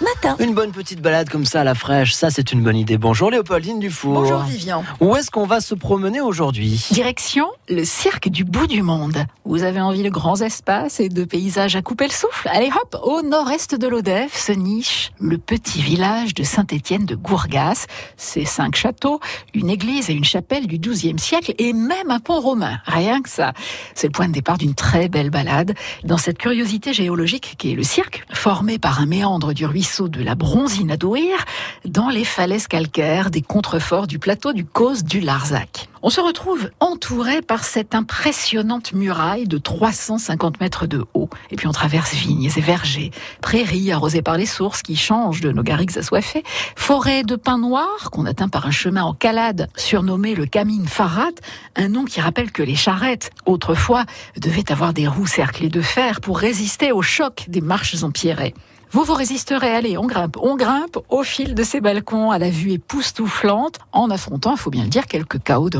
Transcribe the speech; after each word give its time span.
matin. 0.00 0.36
Une 0.38 0.54
bonne 0.54 0.72
petite 0.72 1.00
balade 1.00 1.28
comme 1.28 1.44
ça 1.44 1.62
à 1.62 1.64
la 1.64 1.74
fraîche, 1.74 2.12
ça 2.12 2.30
c'est 2.30 2.52
une 2.52 2.62
bonne 2.62 2.76
idée. 2.76 2.98
Bonjour 2.98 3.30
Léopoldine 3.30 3.78
Dufour. 3.78 4.14
Bonjour 4.14 4.40
Vivian. 4.40 4.84
Où 5.00 5.16
est-ce 5.16 5.30
qu'on 5.30 5.46
va 5.46 5.60
se 5.60 5.74
promener 5.74 6.20
aujourd'hui? 6.20 6.86
Direction 6.90 7.46
le 7.68 7.84
cirque 7.84 8.28
du 8.28 8.44
bout 8.44 8.66
du 8.66 8.82
monde. 8.82 9.24
Vous 9.44 9.62
avez 9.62 9.80
envie 9.80 10.02
de 10.02 10.10
grands 10.10 10.40
espaces 10.40 11.00
et 11.00 11.08
de 11.08 11.24
paysages 11.24 11.76
à 11.76 11.82
couper 11.82 12.04
le 12.04 12.12
souffle? 12.12 12.48
Allez 12.52 12.70
hop, 12.70 13.00
au 13.02 13.22
nord-est 13.22 13.74
de 13.74 13.86
l'Odève 13.88 14.30
se 14.32 14.52
niche 14.52 15.12
le 15.18 15.38
petit 15.38 15.80
village 15.80 16.34
de 16.34 16.42
Saint-Étienne 16.42 17.06
de 17.06 17.14
Gourgas. 17.14 17.86
Ses 18.16 18.44
cinq 18.44 18.76
châteaux, 18.76 19.20
une 19.54 19.70
église 19.70 20.10
et 20.10 20.12
une 20.12 20.24
chapelle 20.24 20.66
du 20.66 20.78
XIIe 20.78 21.18
siècle 21.18 21.54
et 21.58 21.72
même 21.72 22.10
un 22.10 22.20
pont 22.20 22.40
romain. 22.40 22.78
Rien 22.84 23.22
que 23.22 23.28
ça. 23.28 23.52
C'est 23.94 24.08
le 24.08 24.12
point 24.12 24.28
de 24.28 24.32
départ 24.32 24.58
d'une 24.58 24.74
très 24.74 25.08
belle 25.08 25.30
balade 25.30 25.74
dans 26.04 26.18
cette 26.18 26.38
curiosité 26.38 26.92
géologique 26.92 27.54
qui 27.58 27.72
est 27.72 27.74
le 27.74 27.82
cirque, 27.82 28.24
formé 28.32 28.78
par 28.78 29.00
un 29.00 29.06
méandre 29.06 29.52
du 29.52 29.64
ruisseau 29.64 29.85
de 29.86 30.22
la 30.22 30.34
Bronzine 30.34 30.90
à 30.90 30.96
Douir, 30.96 31.44
dans 31.84 32.08
les 32.08 32.24
falaises 32.24 32.66
calcaires 32.66 33.30
des 33.30 33.40
contreforts 33.40 34.06
du 34.06 34.18
plateau 34.18 34.52
du 34.52 34.64
Causse 34.64 35.04
du 35.04 35.20
Larzac. 35.20 35.88
On 36.06 36.10
se 36.10 36.20
retrouve 36.20 36.70
entouré 36.78 37.42
par 37.42 37.64
cette 37.64 37.92
impressionnante 37.92 38.92
muraille 38.92 39.48
de 39.48 39.58
350 39.58 40.60
mètres 40.60 40.86
de 40.86 41.04
haut. 41.14 41.28
Et 41.50 41.56
puis 41.56 41.66
on 41.66 41.72
traverse 41.72 42.14
vignes 42.14 42.44
et 42.44 42.60
vergers, 42.60 43.10
prairies 43.42 43.90
arrosées 43.90 44.22
par 44.22 44.36
les 44.36 44.46
sources 44.46 44.82
qui 44.82 44.94
changent 44.94 45.40
de 45.40 45.50
nos 45.50 45.64
garrigues 45.64 45.98
assoiffées, 45.98 46.44
forêts 46.76 47.24
de 47.24 47.34
pins 47.34 47.58
noirs 47.58 48.12
qu'on 48.12 48.24
atteint 48.24 48.48
par 48.48 48.66
un 48.66 48.70
chemin 48.70 49.02
en 49.02 49.14
calade 49.14 49.68
surnommé 49.74 50.36
le 50.36 50.46
Camine 50.46 50.86
Farad, 50.86 51.34
un 51.74 51.88
nom 51.88 52.04
qui 52.04 52.20
rappelle 52.20 52.52
que 52.52 52.62
les 52.62 52.76
charrettes, 52.76 53.32
autrefois, 53.44 54.04
devaient 54.40 54.70
avoir 54.70 54.92
des 54.92 55.08
roues 55.08 55.26
cerclées 55.26 55.70
de 55.70 55.82
fer 55.82 56.20
pour 56.20 56.38
résister 56.38 56.92
au 56.92 57.02
choc 57.02 57.46
des 57.48 57.60
marches 57.60 58.04
empierrées. 58.04 58.54
Vous 58.92 59.02
vous 59.02 59.14
résisterez, 59.14 59.74
allez, 59.74 59.98
on 59.98 60.06
grimpe, 60.06 60.36
on 60.40 60.56
grimpe 60.56 60.98
au 61.08 61.24
fil 61.24 61.54
de 61.54 61.62
ces 61.64 61.80
balcons 61.80 62.30
à 62.30 62.38
la 62.38 62.50
vue 62.50 62.70
époustouflante, 62.70 63.78
en 63.92 64.10
affrontant, 64.10 64.52
il 64.52 64.58
faut 64.58 64.70
bien 64.70 64.84
le 64.84 64.88
dire, 64.88 65.06
quelques 65.06 65.42
chaos 65.42 65.70
de 65.70 65.78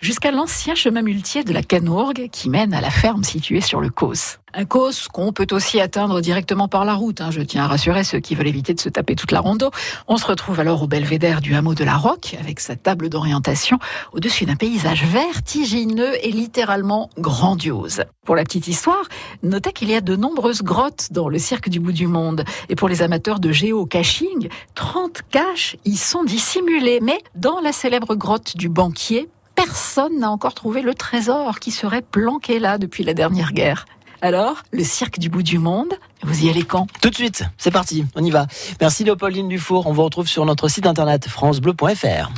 jusqu'à 0.00 0.30
l'ancien 0.30 0.74
chemin 0.74 1.02
muletier 1.02 1.44
de 1.44 1.52
la 1.52 1.62
Canourgue 1.62 2.28
qui 2.30 2.48
mène 2.48 2.74
à 2.74 2.80
la 2.80 2.90
ferme 2.90 3.24
située 3.24 3.60
sur 3.60 3.80
le 3.80 3.90
Causse. 3.90 4.38
Un 4.54 4.64
cos 4.64 5.08
qu'on 5.12 5.32
peut 5.32 5.46
aussi 5.50 5.78
atteindre 5.78 6.20
directement 6.22 6.68
par 6.68 6.86
la 6.86 6.94
route. 6.94 7.20
Hein. 7.20 7.30
Je 7.30 7.42
tiens 7.42 7.64
à 7.64 7.66
rassurer 7.66 8.02
ceux 8.02 8.18
qui 8.18 8.34
veulent 8.34 8.48
éviter 8.48 8.72
de 8.72 8.80
se 8.80 8.88
taper 8.88 9.14
toute 9.14 9.30
la 9.30 9.40
rondeau. 9.40 9.70
On 10.06 10.16
se 10.16 10.26
retrouve 10.26 10.58
alors 10.58 10.82
au 10.82 10.86
belvédère 10.86 11.42
du 11.42 11.54
hameau 11.54 11.74
de 11.74 11.84
la 11.84 11.96
Roque, 11.96 12.34
avec 12.40 12.58
sa 12.60 12.74
table 12.74 13.10
d'orientation, 13.10 13.78
au-dessus 14.12 14.46
d'un 14.46 14.56
paysage 14.56 15.04
vertigineux 15.04 16.14
et 16.22 16.32
littéralement 16.32 17.10
grandiose. 17.18 18.04
Pour 18.24 18.36
la 18.36 18.44
petite 18.44 18.68
histoire, 18.68 19.04
notez 19.42 19.72
qu'il 19.72 19.90
y 19.90 19.94
a 19.94 20.00
de 20.00 20.16
nombreuses 20.16 20.62
grottes 20.62 21.08
dans 21.10 21.28
le 21.28 21.38
cirque 21.38 21.68
du 21.68 21.78
bout 21.78 21.92
du 21.92 22.06
monde. 22.06 22.44
Et 22.70 22.74
pour 22.74 22.88
les 22.88 23.02
amateurs 23.02 23.40
de 23.40 23.52
géocaching, 23.52 24.48
30 24.74 25.22
caches 25.30 25.76
y 25.84 25.96
sont 25.96 26.24
dissimulées. 26.24 27.00
Mais 27.02 27.18
dans 27.34 27.60
la 27.60 27.72
célèbre 27.72 28.14
grotte 28.14 28.56
du 28.56 28.70
banquier, 28.70 29.28
personne 29.64 30.20
n'a 30.20 30.30
encore 30.30 30.54
trouvé 30.54 30.82
le 30.82 30.94
trésor 30.94 31.58
qui 31.58 31.72
serait 31.72 32.02
planqué 32.02 32.60
là 32.60 32.78
depuis 32.78 33.02
la 33.02 33.12
dernière 33.12 33.52
guerre. 33.52 33.86
Alors, 34.20 34.62
le 34.72 34.84
cirque 34.84 35.18
du 35.18 35.28
bout 35.28 35.42
du 35.42 35.58
monde, 35.58 35.94
vous 36.22 36.44
y 36.44 36.48
allez 36.48 36.62
quand? 36.62 36.86
Tout 37.00 37.10
de 37.10 37.14
suite, 37.14 37.44
c'est 37.56 37.70
parti, 37.70 38.04
on 38.14 38.24
y 38.24 38.30
va. 38.30 38.46
Merci 38.80 39.04
Léopoldine 39.04 39.48
Dufour, 39.48 39.86
on 39.86 39.92
vous 39.92 40.04
retrouve 40.04 40.28
sur 40.28 40.44
notre 40.44 40.68
site 40.68 40.86
internet 40.86 41.28
francebleu.fr. 41.28 42.30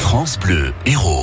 France 0.00 0.38
Bleu, 0.38 0.72
héros. 0.84 1.18